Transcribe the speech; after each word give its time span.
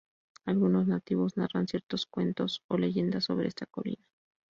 Algunos 0.45 0.87
nativos 0.87 1.37
narran 1.37 1.67
ciertos 1.67 2.07
cuentos 2.07 2.63
o 2.67 2.75
leyendas 2.75 3.25
sobre 3.25 3.47
esta 3.49 3.67
colina. 3.67 4.03